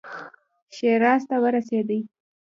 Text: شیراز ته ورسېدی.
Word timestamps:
شیراز 0.75 1.21
ته 1.29 1.35
ورسېدی. 1.43 1.99